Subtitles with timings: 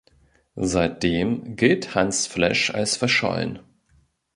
[0.55, 3.59] Seitdem gilt Hans Flesch als verschollen.